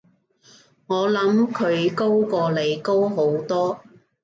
[0.87, 3.83] 我諗佢高過你，高好多